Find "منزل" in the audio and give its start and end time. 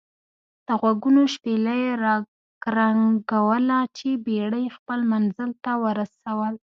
5.11-5.49